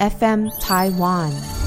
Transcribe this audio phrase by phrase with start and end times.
[0.00, 1.57] FM Taiwan。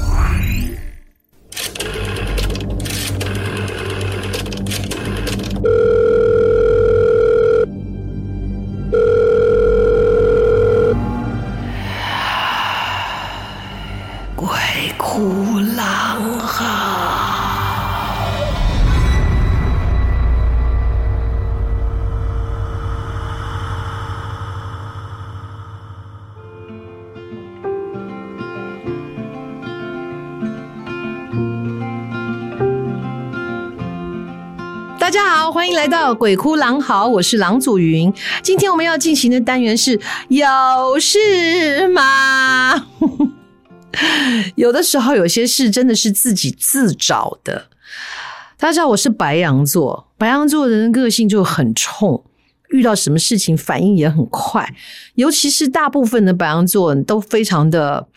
[35.62, 38.12] 欢迎来到鬼哭狼嚎，我是郎祖云。
[38.42, 39.92] 今天我们要进行的单元是
[40.26, 40.44] 有
[40.98, 42.88] 事吗？
[44.56, 47.68] 有的时候有些事真的是自己自找的。
[48.58, 52.24] 大家知道我是白羊座，白羊座的人个性就很冲，
[52.70, 54.74] 遇到什么事情反应也很快，
[55.14, 58.08] 尤其是大部分的白羊座都非常的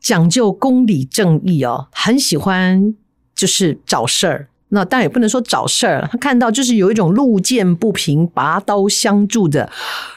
[0.00, 2.92] 讲究公理正义哦，很喜欢
[3.36, 4.49] 就是找事儿。
[4.70, 9.70] 那当然也不能说找事儿，他看到就是有一种路见不平拔刀相助的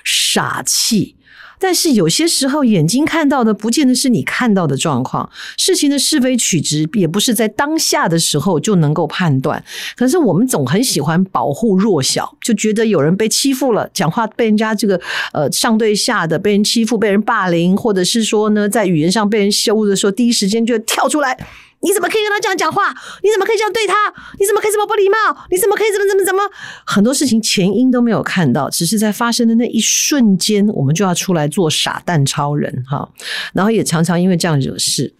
[0.03, 1.15] 傻气。
[1.59, 9.63] 但是有些时候，眼睛看到的不见得是你看到的状况，事情的是非曲直也不是在当下的时候就能够判断。
[9.95, 14.99] 可是我们总很喜欢保护弱小，就觉得有人被欺负了，讲话被人家这个
[15.31, 21.47] 呃上对下的被人欺负、被人霸凌，或者是说呢，在语言上被人羞辱的时候，第一时间就跳出来。
[21.83, 22.89] 你怎么可以跟他这样讲话？
[23.21, 23.93] 你怎么可以这样对他？
[24.39, 25.15] 你怎么可以这么不礼貌？
[25.51, 26.41] 你怎么可以怎么怎么怎么？
[26.85, 33.09] 很多事情前因都没有看到，只是在发生的那一瞬间，我们就要出来做傻蛋超人哈。
[33.53, 35.13] 然后也常常因为这样惹事。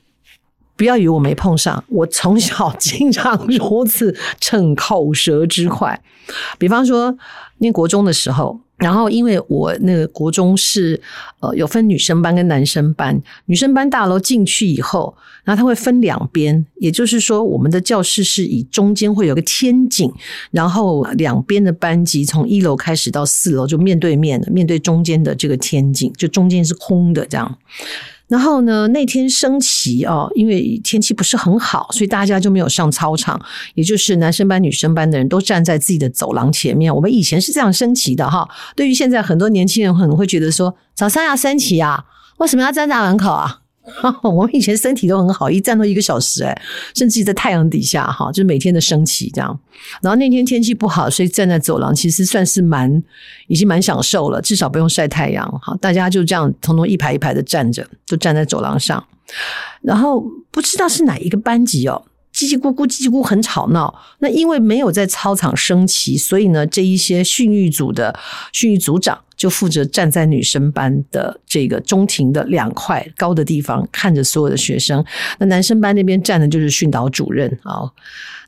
[0.76, 6.02] 不要以为我没碰上，我从小经常如此逞口舌之快。
[6.58, 7.16] 比方说
[7.60, 8.60] 念国中的时候。
[8.84, 11.02] 然后，因为我那个国中是
[11.40, 20.12] 呃有分女生班跟男生班，女生班大楼进去以后，然后它会分两边，也就是说，我们的教室是以中间会有个天井，
[20.52, 27.58] 然后两边的班级从一楼开始到四楼就面对面的，面对中间的这个天井，就中间是空的这样。
[28.28, 33.40] 然后呢，那天升旗哦，因为天气不是很好，所以大家就没有上操场。
[33.76, 36.94] 也就是男生班、女生班的人都站在自己的走廊前面。
[36.94, 38.48] 我们以前是这样升旗的哈。
[38.76, 42.06] 对于现在很多年轻人可能会觉得说，早上要升旗啊，
[42.38, 43.60] 为什么要站在门口啊？
[44.24, 46.62] 我们以前身体都很好，一站都一个小时哎，
[46.96, 49.60] 甚至在太阳底下哈，就每天的升旗这样。
[50.02, 53.04] 然后那天天气不好，所以站在走廊其实算是蛮
[53.48, 55.46] 已经蛮享受了，至少不用晒太阳。
[55.62, 59.06] 好，大家就这样通通一排一排的站着，就站在走廊上。
[59.82, 63.94] 然后不知道是哪一个班级哦，叽叽咕咕叽叽咕很吵闹。
[64.20, 68.18] 那因为没有在操场升旗，所以呢，这一些训育组的
[68.54, 69.20] 训育组长。
[69.44, 75.04] 就负责站在女生班的这个中庭的两块高的地方，看着所有的学生。
[75.38, 77.84] 那男生班那边站的就是训导主任啊。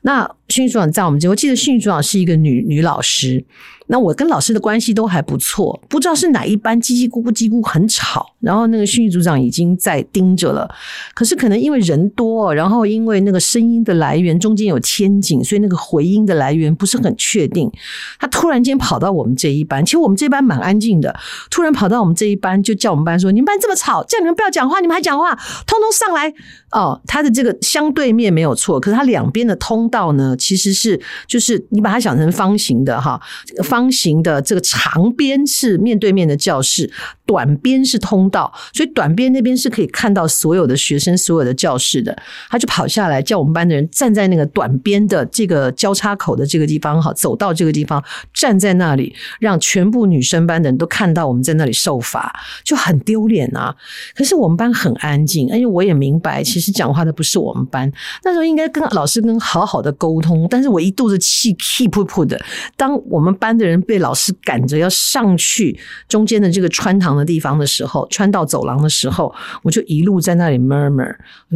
[0.00, 3.44] 那训育组长在我们这，我记得训育组长是一个女女老师。
[3.88, 10.68] 那我跟老师的关系都还不错，不知道是哪一班叽叽咕咕叽咕很吵，然后那个训育组长已经在盯着了。
[11.14, 17.70] 可是可能因为人多，然后因为那个声音的来源中间有天井，所以那个回音的来源不是很确定。
[18.18, 21.14] 他突然间跑到我们这一班，其实我们这班蛮安静的，
[21.48, 25.32] 突然跑到我们这一班，就叫我们班说：“你们班这么吵，叫你们不要讲话，你们还讲话，
[25.64, 26.34] 通通上来。”
[26.72, 33.90] 哦，他的这个相对面没有错，可是他两边的通道呢，其实是就是你把它想成方形的哈，这个方。
[33.96, 36.90] 形的这个长边是面对面的教室，
[37.24, 42.14] 短边是通道，所以短边那边是可以看到所有的学生、所有的教室的。
[42.50, 48.02] 他就跑下来叫我们班的人站在那个短边的这个交叉口的这个地方，哈，走到这个地方
[48.34, 52.34] 站在那里，让全部女生班的人都看到我们在那里受罚，
[52.64, 53.74] 就很丢脸啊。
[54.14, 57.90] 可是我们班很安静，因为我也明白，其实讲话的不是我们班，
[58.24, 62.40] 那时候应该跟老师跟好好的沟通，但是我一肚子气，气噗噗的。
[62.76, 65.78] 当我们班的人被老师赶着要上去
[66.08, 71.14] 中间的这个穿堂的地方的时候，穿到走廊的时候，我就一路在那里 murmur，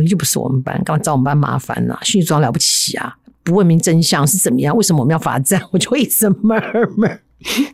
[0.08, 2.00] 又不是我们班，干嘛找我们班麻烦呢、啊？
[2.02, 3.16] 训装了不起啊？
[3.42, 4.76] 不问明真相是怎么样？
[4.76, 5.62] 为什么我们要罚站？
[5.72, 7.18] 我就一直 murmur。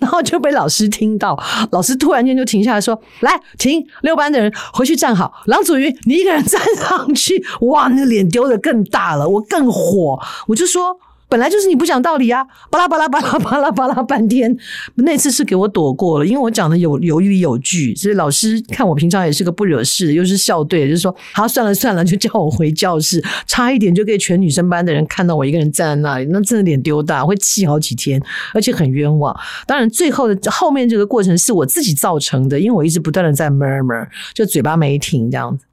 [0.01, 1.39] 然后就被老师听到，
[1.73, 5.33] 老师突然间就停下来说：“来，停，六班的人回去站好。
[5.47, 10.19] 郎祖云，你一个人 站上去。”哇，那脸丢的更大了，我更火，
[10.49, 10.99] 我就说。
[11.29, 12.47] 本来就是你不讲道理啊！
[12.71, 14.57] 巴拉巴拉巴拉巴拉巴拉半天，
[14.95, 28.23] 那次是给我躲过了，因为我讲的有有理有据，所以老师看我平常也是个不惹事，又是校队，就说好算了算了，就叫我回教室，差一点就给全女生班的人看到我一个人站在那里，那真的脸丢大，会气好几天，
[28.55, 29.37] 而且很冤枉。
[29.67, 35.65] 当然，最后的后面这个过程是我自己造成的，因为我一直不断的在 murmur，就嘴巴没停这样子。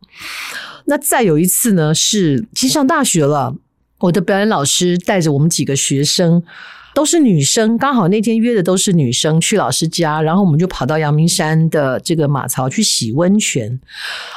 [0.86, 3.56] 那再有一次呢，是其实上大学了。
[4.04, 6.44] 我的表演老师带着我们几个学生，
[6.94, 13.80] 都是女生，刚好那天约的都是女生去老师家，然后我们就跑到阳明山的这个马槽去洗温泉，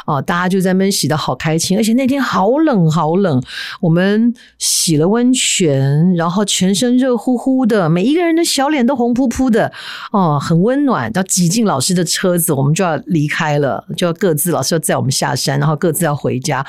[0.07, 3.43] 哦，大家就在那边洗得好开心，而且那天好冷好冷，
[3.81, 9.73] 我们洗了温泉，然后全身热乎乎的，每一个人的小脸都红扑扑的，
[10.13, 11.11] 哦，很温暖。
[11.13, 16.65] 要挤进老师的车子，我们就要离开了，就要各自老师要载我们下山，然后各自要回家。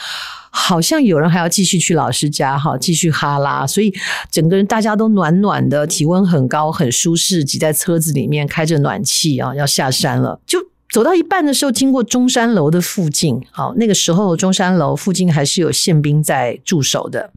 [0.49, 3.93] 好像有人还要继续去老师家哈，继续哈拉，所以
[4.31, 10.39] 整个人大家都暖暖的，体温很高，很舒适，挤在车子里面开着暖气啊，要下山了。
[10.45, 10.59] 就
[10.89, 17.31] 走到一半的时候，经过中山楼的附近，好，那个时候中山楼附近还是有宪兵在驻守的，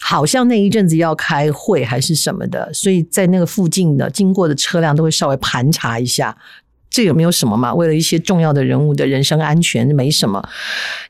[0.00, 6.36] 好像那一阵子要开会还是什么的，所以在那个附近的经过的车辆都会稍微盘查一下。
[6.94, 7.74] 这有没有什么嘛？
[7.74, 10.40] 为了一些重要的人物的人身安全，没什么。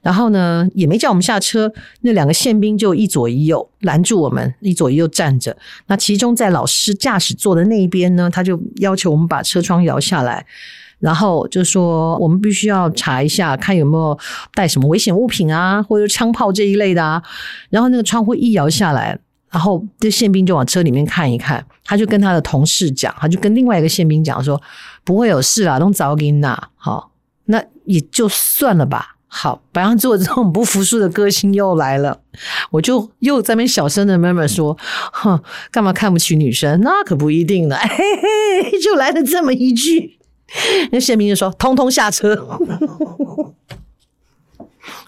[0.00, 1.70] 然后呢，也没叫我们下车。
[2.00, 5.54] 那两个宪兵就一左一右拦住我们，一左一右站着。
[5.88, 10.46] 那其中在老师驾驶座的那一边呢，他就要求我们把车窗摇下来，
[11.00, 14.18] 然后就说我们必须要查一下，看有没有
[14.54, 17.22] 带什么危险物品啊，或者枪炮这一类的啊。
[17.68, 19.18] 然后那个窗户一摇下来。
[19.50, 24.60] 然后这宪兵就往车里面看一看，他就跟他的同事讲，他就跟另外一个宪兵讲说
[25.04, 27.12] ：“不会有事啦，弄早给你拿。”好，
[27.46, 29.16] 那也就算了吧。
[29.26, 32.20] 好，白羊座这种不服输的个性又来了，
[32.70, 34.78] 我就又在那边小声的慢慢说
[35.12, 35.42] ：“哼，
[35.72, 36.80] 干嘛看不起女生？
[36.82, 37.74] 那可不一定呢。
[37.82, 40.20] ”嘿嘿，就来了这么一句，
[40.92, 42.36] 那宪明就说：“通通下车。”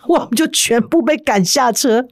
[0.08, 2.06] 我们就全部被赶下车。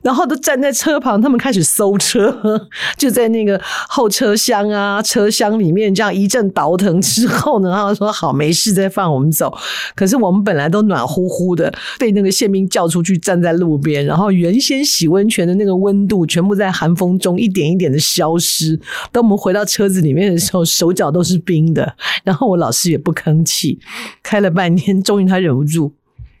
[0.00, 2.40] 然后都站在车旁，他们开始搜车，
[2.96, 9.52] 就在那个后车厢啊、车厢里面这样一阵倒腾之后呢，然后说好没事再放我们走。
[9.96, 18.76] 可是我们本来都暖乎乎的，被那个宪兵叫出去站在路边，然后原先洗温泉的那个温度全部在寒风中一点一点的消失。
[19.10, 21.96] 等我们回到车子里面的时候，手脚都是冰的。
[22.22, 23.80] 然后我老师也不吭气，
[24.22, 25.92] 开了半天，终于他忍不住：“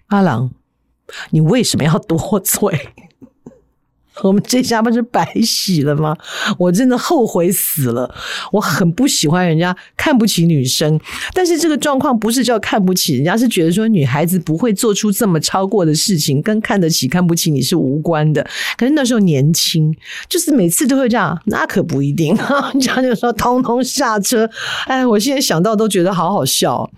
[0.08, 0.52] 阿郎，
[1.30, 2.58] 你为什么要多嘴？”
[4.24, 6.16] 我们这下不是白洗了吗？
[6.58, 8.12] 我真的后悔死了。
[8.50, 10.98] 我很不喜欢人家看不起女生，
[11.32, 18.44] 但是这个状况不是叫看不起人家，是觉得说女孩子不会做出这么超过的事情，跟看得起看不起你是无关的。
[18.76, 19.96] 可是那时候年轻，
[20.28, 22.36] 就是每次都会这样，那可不一定。
[22.80, 24.50] 这样就说通通下车。
[24.86, 26.90] 哎，我现在想到都觉得好好笑。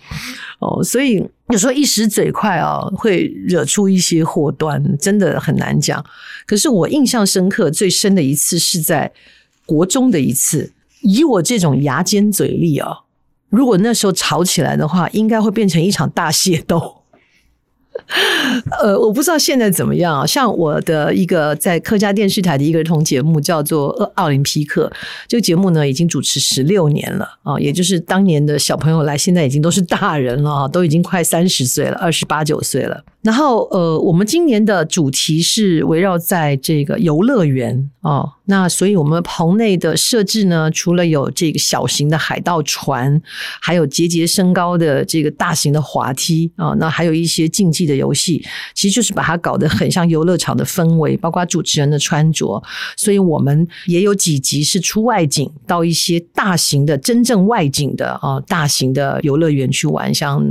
[0.61, 6.05] 哦所以有时候一时嘴快啊，会惹出一些祸端，真的很难讲。
[6.47, 9.11] 可是我印象深刻最深的一次是在
[9.67, 10.73] 国中的一次，
[11.03, 12.99] 以我这种牙尖嘴利啊，
[13.49, 17.00] 如果那时候吵起来的话，应该会变成一场大械斗。
[18.83, 20.27] 呃，我不知道现在怎么样啊。
[20.27, 24.91] 像我的一个在客家电视台的一个儿童节目叫做《奥林匹克》，
[25.29, 33.05] 这个节目呢已经主持十六年了啊，也就是当年的小朋友来，现在已经都是大人了，都已经快三十岁了，二十八九岁了。
[33.23, 38.27] 然后呃，我们今年的主题是围绕在这个游乐园哦。
[38.47, 43.21] 那所以我们棚内的设置呢，除了有这个小型的海盗船，
[43.61, 48.43] 还有节节升高的这个大型的滑梯啊，那还有一些竞技的游戏，
[48.75, 52.63] 其实就是把它搞得很像游乐场的氛围，包括主持人的穿着。
[52.97, 60.43] 所以我们也有几集是出外景，到一些大型的、真正外景的啊，大型的游乐园去玩，像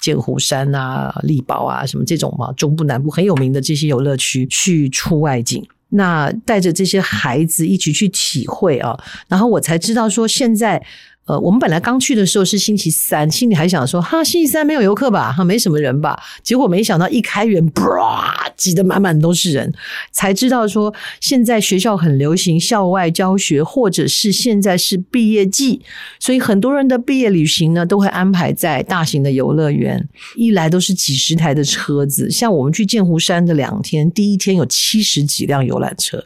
[0.00, 5.66] 剑湖山啊、丽宝啊什么这种嘛，中部南部很有名的这些游乐区去出外景。
[5.90, 10.82] 那带着这些孩子一起去体会啊，然后我才知道说现在。
[11.30, 16.20] 呃，我们本来刚去的时候是星期三，心里还想说哈，星期三没有游客吧，哈，没什么人吧。
[16.42, 19.72] 结果没想到一开园，啪，挤得满满都是人，
[20.10, 25.80] 才知道说现在学校很流行校外教学，或者是现在是毕业季，
[26.18, 36.24] 所以很多人的毕业旅行呢都会安排在大型的游乐园，一来都是几十台的车子，像我们去剑湖山的两天，第一天有七十几辆游览车。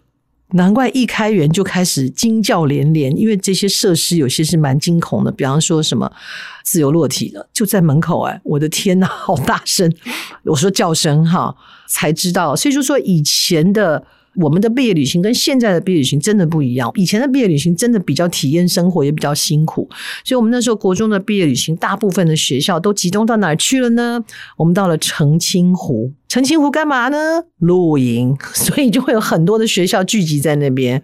[0.54, 6.10] 难怪一开园就开始惊叫连连，因为这些设施有些是蛮惊恐的，比方说什么
[6.64, 9.92] 自由落体的就在门口，哎，我的天呐，好大声！
[10.44, 11.54] 我说叫声哈，
[11.88, 14.04] 才知道，所以就说以前的。
[14.38, 16.90] 我们的毕业旅行跟现在的毕业旅行真的不一样。
[16.96, 19.88] 以前的毕业旅行真的比较体验生活，也比较辛苦。
[20.24, 24.24] 所以，我们那时候国中的毕业旅行，大部分的学校都集中到哪儿去了呢？
[24.56, 26.10] 我们到了澄清湖。
[26.26, 27.44] 澄清湖干嘛呢？
[27.58, 31.00] 露营， 所以就会有很多的学校聚集在那边。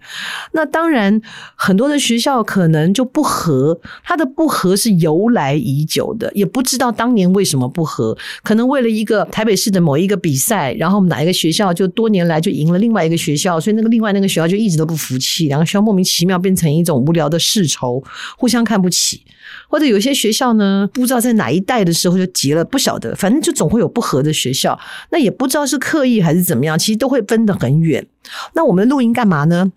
[0.51, 1.21] 那当然，
[1.55, 8.17] 很多的学校可能就不合，它的不合是由来已久的，也不知道当年为什么不合。
[8.43, 18.03] 可能为了一个台北市的某一个比赛，然后哪一个学校就多年来就赢了另外一个学校，所以那个另外那个学校就一直都不服气，两个学校莫名其妙变成一种无聊的世仇，
[18.37, 19.23] 互相看不起。
[19.67, 24.77] 或者有些学校呢，不知道在哪一代的时候就结了，不晓得，反正就总会有不合的学校。
[25.11, 28.07] 那也不知道是刻意还是怎么样，其实都会分得很远。
[28.53, 29.71] 那我们露营干嘛呢？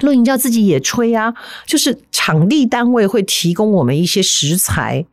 [0.00, 1.32] 露营叫自己野炊啊，
[1.66, 5.06] 就是场地单位会提供我们一些食材，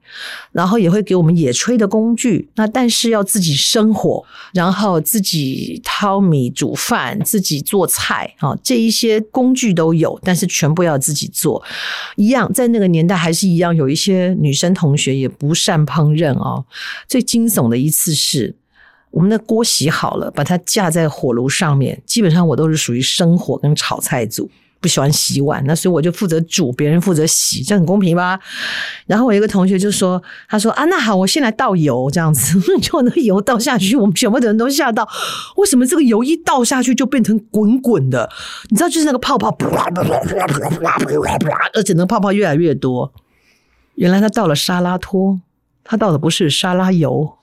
[0.52, 2.50] 然后也会给我们野炊的工具。
[2.56, 4.26] 那但是要自己生火，
[4.56, 11.64] 然后自己淘米煮饭，自己做菜啊，这一些工具都有，但是全部要自己做。
[12.16, 16.66] 一样，在那个年代还是一样，有一些女生同学也不善烹饪哦。
[17.08, 18.56] 最惊悚的一次是，
[19.12, 24.50] 我们的锅洗好了，把它架在火炉上面，基本上我都是属于生火跟炒菜组。
[24.80, 28.40] 不喜欢洗碗，那所以我就负责煮，别人负责洗，这很公平吧？
[29.06, 35.08] 然后我一个同学就说：“他说啊，那好，我先来倒油，这样子，就那油倒下去，我们全部的人都吓到。
[35.58, 38.28] 为什么这个油一倒下去就变成滚滚的？
[38.72, 39.56] 你知道，就是那个泡泡，
[41.76, 43.14] 而且那泡泡越来越多。
[43.94, 45.40] 原来他倒了沙拉托，
[45.84, 47.38] 他倒的不是沙拉油。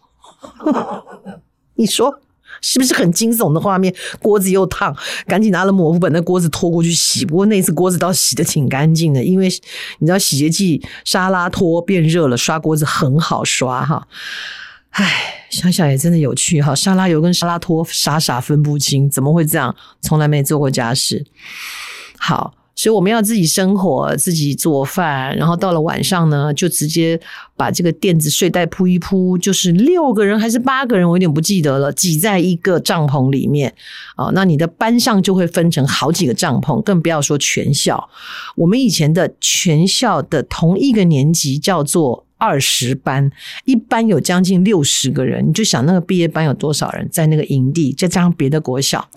[1.79, 2.21] 你说？”
[2.61, 3.95] 是不是很惊悚的画面？
[4.21, 4.97] 锅子又烫，
[5.29, 7.25] 赶紧拿了抹布把那锅子拖过去洗。
[7.25, 9.47] 不过那次锅子倒洗的挺干净的，因为
[10.01, 14.09] 你知道洗洁剂沙拉脱变热了，刷锅子很好刷哈。
[14.91, 16.75] 唉，想想也真的有趣哈。
[16.75, 19.77] 沙拉油跟沙拉脱傻傻分不清，怎么会这样？
[20.01, 21.27] 从来没做过家事。
[22.19, 22.55] 好。
[22.79, 27.21] 所以我们要自己生火，自己做饭，然后到了晚上呢，就直接
[27.57, 33.75] 把这个垫子、睡袋铺一铺，就是六个人还是八个人，我有点不记得了，挤在一个帐篷里面
[34.15, 34.31] 啊。
[34.33, 38.09] 那你的班上就会分成好几个帐篷，更不要说全校。
[38.55, 43.29] 我们以前的全校的同一个年级叫做二十班，
[43.65, 49.09] 一班有将近六十个人，你就想那个毕业班有多少人在那个营地，再加上别的国小。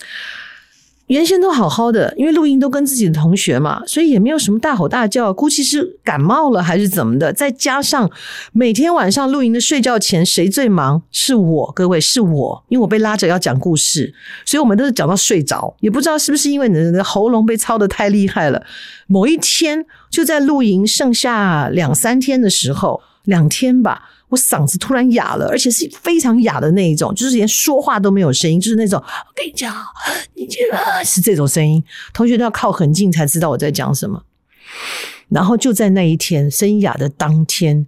[1.11, 7.33] 原先都好好的，因为露营都跟自己的同学嘛，所以也没有什么大吼大叫，估计是感冒了还是怎么的。
[7.33, 8.09] 再加上
[8.53, 11.01] 每天晚上露营的睡觉前，谁最忙？
[11.11, 14.13] 是我，各位是我，因为我被拉着要讲故事，
[14.45, 15.75] 所以我们都是讲到睡着。
[15.81, 18.63] 也不知道是不是因为你的喉咙被操得太厉害了。
[19.07, 24.09] 某一天就在露营剩下两三天的时候，两天吧。
[24.29, 29.75] 我嗓子突然哑了，而且是非常哑的那一种，就是连说话都没有声音，就是那种我跟你讲，
[30.35, 34.23] 你这个是这种声音，同学都要靠很近才知道我在讲什么。
[35.27, 37.85] 然后就在那一天，声音哑的当天，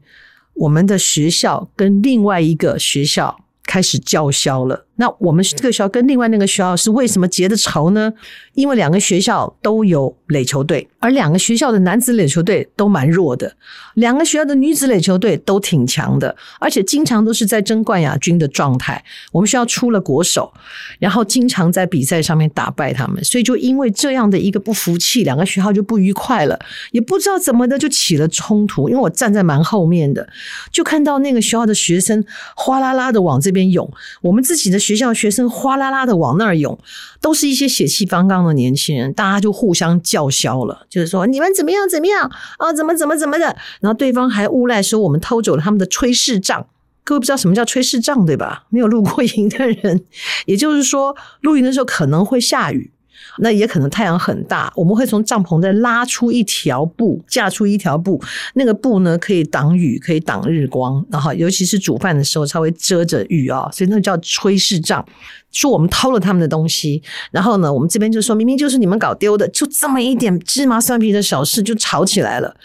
[0.56, 4.86] 我们的学校跟另外一个学校开始叫嚣了。
[4.95, 8.13] 那我们这个学校跟另外那个学校是为什么结的仇呢？
[8.53, 13.55] 因为两个学校都有垒球队，而两个学校的男子垒球队都蛮弱的，
[13.95, 19.03] 两个学校的女子垒球队都挺强的，而且经常都是在争冠亚军的状态。
[19.31, 20.53] 我们学校出了国手，
[21.00, 26.59] 然后经常在比赛上面打败他们，所以就因为这样的一个不服气，两个学校就不愉快了，
[26.91, 28.88] 也不知道怎么的就起了冲突。
[28.88, 30.29] 因为我站在蛮后面的，
[30.71, 32.23] 就看到那个学校的学生
[32.55, 34.83] 哗啦啦的往这边涌，我们自己的。
[34.84, 36.78] 学校学生哗啦啦的往那儿涌，
[37.22, 46.68] 都是一些血气方刚的年轻人，大家就互相叫嚣了，就是说你们怎么样怎么样啊，怎么怎么怎么的，然后对方还诬赖说我们偷走了他们的炊事帐。
[47.06, 48.66] 各位不知道什么叫炊事帐对吧？
[48.70, 50.06] 没有露过营的人，
[50.46, 52.92] 也就是说露营的时候可能会下雨。
[53.39, 58.22] 那也可能太阳很大，我们会从帐篷再拉出一条布，架出一条布，
[58.56, 65.06] 那个布呢可以挡雨，可以挡日光，然后尤其是煮饭的时候稍微遮着雨啊，所以那叫炊事帐。
[65.51, 72.56] 说我们偷了他们的东西，然后呢，我们这边就说明明就是你们搞丢的，就这么一点芝麻蒜皮的小事就吵起来了。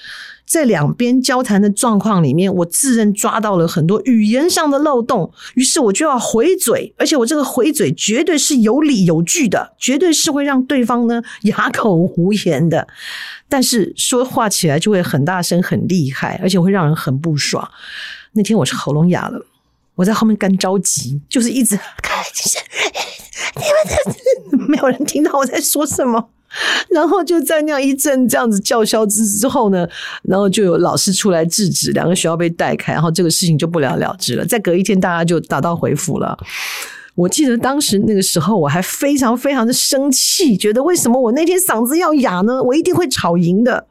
[0.49, 12.88] 在两边交谈的状况里面，我自认抓到了很多语言上的漏洞，于是我就要回嘴，而且我这个回嘴绝对是有理有据的，绝对是会让对方呢哑口无言的。
[13.50, 17.71] 但是说话起来就会很大声、很厉害，而且会让人很不爽。
[18.33, 19.45] 那天我是喉咙哑了，
[19.95, 21.75] 我在后面干着急，就是一直，
[23.57, 23.62] 你
[24.57, 26.31] 们 没有人听到我在说什么。
[26.90, 29.87] 然后就在那样一阵这样子叫嚣之之后呢，
[30.23, 34.45] 然后就有老师出来制止，两个学校被带开，然后这个事情就不了了之了。
[34.45, 36.38] 再隔一天，大家就打道回府了。
[37.14, 42.62] 我记得当时那个时候，我还非常非常的生气，觉得为什么我那天嗓子要哑呢？
[42.62, 43.87] 我一定会吵赢的。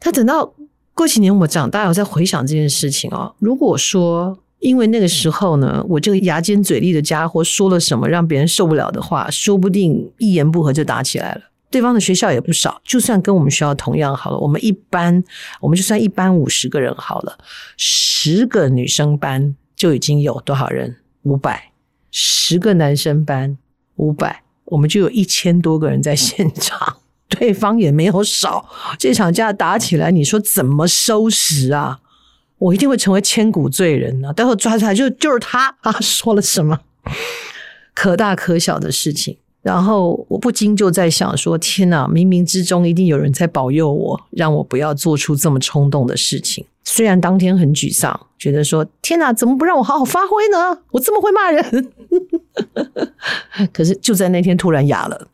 [0.00, 0.54] 他等到
[0.94, 3.34] 过几年我长大，我再回想这件事情哦。
[3.38, 11.42] 如果说因为那个时候呢，我这个牙尖嘴利的家伙说了什么让别人受不了的话，说不定一言不合就打起来了。
[11.72, 15.24] 对方的学校也不少，就算跟我们学校同样好了，我们一班，
[15.60, 17.38] 我们就算一班五十个人好了，
[17.76, 20.98] 十个女生班就已经有多少人？
[21.22, 21.72] 五百，
[22.10, 23.56] 十个男生班
[23.96, 26.98] 五百，我们就有一千多个人在现场，
[27.28, 32.00] 对方也没有少，这场架打起来，你说怎么收拾啊？
[32.58, 34.32] 我一定会成为千古罪人啊！
[34.32, 36.78] 待会抓出来就就是他啊，说了什么
[37.92, 39.38] 可大可小的事情。
[39.62, 46.66] 然后我不禁就在想说：天哪，冥冥之中一定有人在保佑我，让我不要做出这么冲动的事情。
[46.84, 50.82] 虽然当天很沮丧，觉得说：天哪，怎么不让我好好发挥呢？
[50.90, 51.92] 我这么会骂人，
[53.72, 55.28] 可是就在那天突然哑了。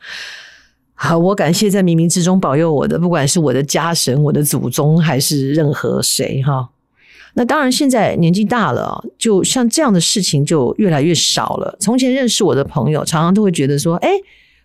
[0.93, 6.69] 好，我感谢在冥冥之中保佑我的，不管是我的家神、我的祖宗，还是任何谁哈。
[7.39, 11.77] 那当然，现在年纪大了，就像这样的事情就越来越少了。
[11.79, 14.11] 从前认识我的朋友，常常都会觉得说：“哎，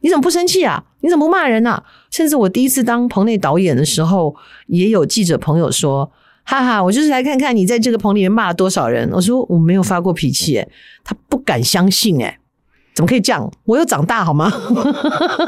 [0.02, 0.84] 你怎么不生气啊？
[1.02, 6.12] 你怎么不骂人啊？”甚至我第一次当棚内导演的时候，也有记者朋友说
[6.44, 10.68] ：“哈哈，我就是来看看你在这个棚里面骂了多少人。”我说：“我没有发过脾气。”哎，
[11.04, 12.40] 他不敢相信，哎，
[12.96, 13.52] 怎么可以这样？
[13.66, 14.52] 我有长大好吗？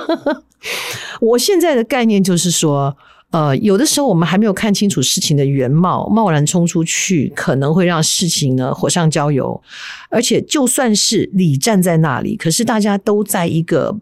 [1.20, 2.96] 我现在的概念就是说。
[3.32, 9.62] 呃，有的时候我们还没有看清楚事情的原貌，贸然冲出去，可能会让事情呢火上浇油。
[10.10, 13.98] 而且，就算是你站在那里，可是大家都在一个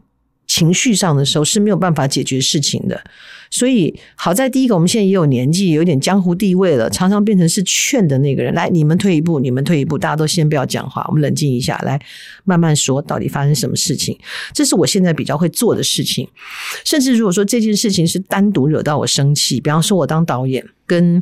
[0.45, 3.03] 情绪上的时候是没有办法解决事情的。
[3.53, 8.51] 所以好在第一个，我们现在也有年纪，有点江湖地位了，常常变成是劝的那个人。
[8.55, 12.01] 来，你们退一步，你们退一步，大家都先不要讲话，我们冷静一下，来
[12.45, 14.17] 慢慢说，到底发生什么事情？
[14.53, 16.27] 这是我现在比较会做的事情。
[16.83, 21.21] 甚至如果说这件事情是单独惹到我生气，比方说我当导演跟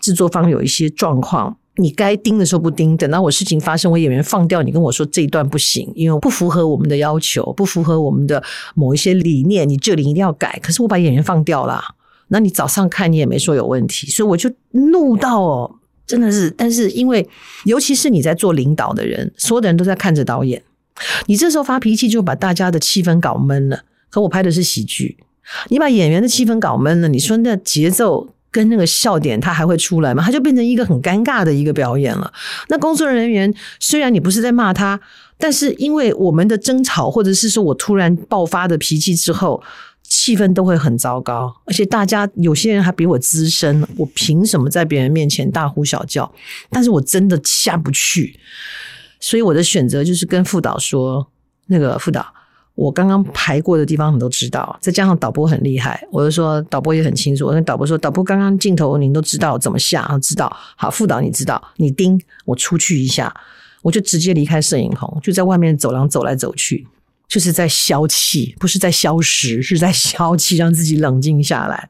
[0.00, 1.56] 制作方有一些状况。
[1.76, 8.42] 你该盯的时候不盯，等到我事情发生，我演员放掉，你跟我说这一段不行，因为不符合我们的要求，不符合我们的
[8.74, 10.58] 某一些理念，你这里一定要改。
[10.62, 11.82] 可是我把演员放掉了，
[12.28, 16.50] 那你早上看你也没说有问题，所以我就怒到哦，真的是。
[16.50, 17.26] 但是因为
[17.64, 20.62] 尤其是你在做领导的人，所有的人都在看着导演，
[21.24, 23.84] 你这时候发脾气就把大家的气氛搞闷了。
[24.10, 25.16] 可我拍的是喜剧，
[25.70, 28.28] 你把演员的气氛搞闷了，你说那节奏。
[28.52, 30.22] 跟那个笑点，他还会出来吗？
[30.22, 32.32] 他就变成一个很尴尬的一个表演了。
[32.68, 35.00] 那工作人员虽然你不是在骂他，
[35.38, 39.62] 但是因为我们的争吵，或者是说我突然爆发的脾气之后，
[40.02, 41.50] 气氛都会很糟糕。
[41.64, 46.30] 而且大家有些人还比我资深，我凭什么在别人面前大呼小叫？
[46.68, 48.38] 但是我真的下不去，
[49.18, 51.26] 所以我的选择就是跟副导说
[51.68, 52.26] ：“那个副导。”
[52.74, 54.76] 我刚刚排过的地方，你都知道。
[54.80, 57.46] 再加上导播很厉害，我就说导播也很清楚。
[57.46, 60.18] 我跟导播说，导播刚刚镜头您都知道怎么下？
[60.22, 60.50] 知道。
[60.76, 63.32] 好，副导你知道，你盯我出去一下，
[63.82, 66.86] 我就直接离开摄影棚，就在外面走廊走来走去，
[67.28, 71.88] 就是在消气，不是在消食，是在消气，让自己冷静下来。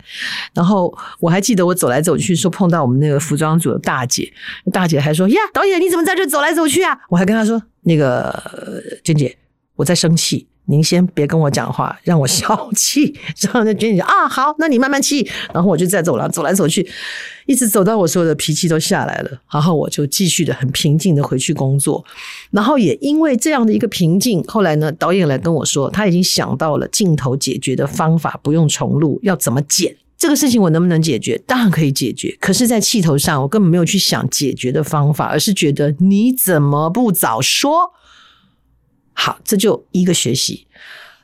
[0.52, 4.32] 然后我还记得我走来走去，说碰到我们那个服装组的大姐，
[4.72, 6.98] 大姐还说呀，导演你怎么在这走来走去啊？
[7.08, 9.36] 我还跟她说，那个娟姐，
[9.76, 10.48] 我在生气。
[10.72, 13.14] 您先别跟我讲话，让我消气。
[13.42, 15.28] 然后那娟姐啊，好，那你慢慢气。
[15.52, 16.88] 然后我就在走廊走来走去，
[17.44, 19.30] 一直走到我所有的脾气都下来了。
[19.52, 22.02] 然后我就继续的很平静的回去工作。
[22.50, 31.36] 然后也因为这样的一个平静，后来呢，导演来跟我说，他已经想到了镜头解决的方法，不用重录，要怎么剪这个事情，我能不能解决？
[31.46, 32.34] 当然可以解决。
[32.40, 37.92] 可是，在气头上，我根本没有去想解决的方法，而是觉得你怎么不早说？
[39.24, 40.66] 好，这就一个学习。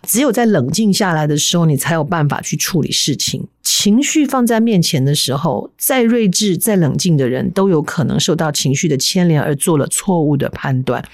[0.05, 3.49] 只有在冷静下来的时候，你才有办法去处理事情。
[3.61, 11.05] 情绪放在面前的时候，再睿智、再冷静的人都有可能受到情绪的牵连而做了错误的判断。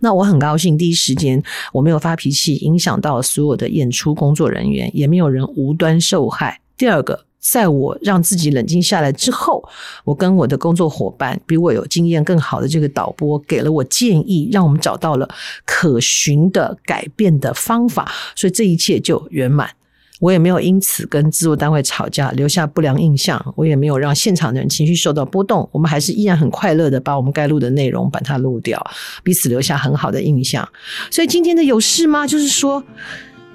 [0.00, 6.60] 那我很高兴，第一时间我没有发脾气，影响到所有的演出工作人员，也没有人无端受害。
[6.76, 7.24] 第二个。
[7.40, 9.62] 在我让自己冷静下来之后，
[10.04, 15.28] 我跟我的工作伙伴，比我有经验更好的这个导播，给了我建议，让我们找到了
[15.64, 19.70] 可循的改变的方法，所以这一切就圆满。
[20.18, 28.82] 我也没有因此跟制作单位吵架，留下不良印象，我也没有让现场的人情绪受到波动，我们还是依然很快乐的把我们该录的内容把它录掉，
[29.22, 30.66] 彼此留下很好的印象。
[31.10, 32.26] 所以今天的有事吗？
[32.26, 32.82] 就是说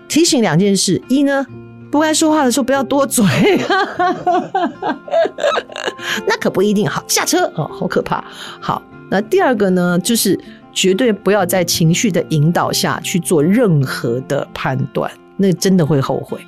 [0.08, 1.46] 提醒两件事：一呢。
[1.92, 3.26] 不该说话的时候不要多嘴，
[6.26, 6.88] 那可不一定。
[6.90, 8.24] 好，下车哦，好可怕。
[8.62, 10.40] 好，那第二个呢，就是
[10.72, 16.40] 绝对不要在情绪的引导下去做任何的判断，那真的会后悔，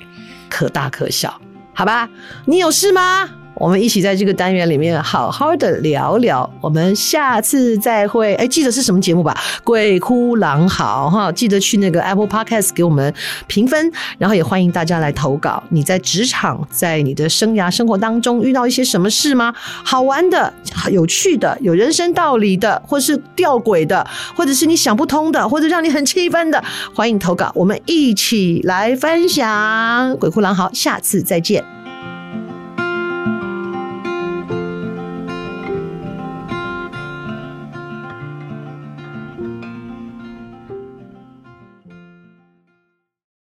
[0.48, 1.38] 可大可小。
[1.74, 2.08] 好吧，
[2.46, 3.28] 你有事吗？
[3.54, 8.34] 我们一起在这个单元里面好好的聊聊，我们下次再会。
[8.34, 9.36] 哎，记得是什么节目吧？
[9.62, 13.12] 鬼哭狼嚎哈，记得去那个 Apple Podcast 给我们
[13.46, 15.62] 评分，然后也欢迎大家来投稿。
[15.68, 19.54] 你在职场，在你的生涯生活当中遇到一些什么事吗？
[19.84, 20.52] 好玩的、
[20.90, 26.62] 有趣的、有人生道理的，或是吊诡的，或者是你想不通的，或者让你很气愤的，
[26.94, 30.16] 欢迎投稿，我们一起来分享。
[30.16, 31.83] 鬼哭狼嚎，下次再见。